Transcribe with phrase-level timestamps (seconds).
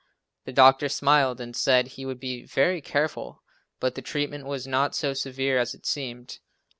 [0.45, 3.43] The doctor smiled and said he would be very careful,
[3.79, 6.39] but the treatment was not so severe as it seemed.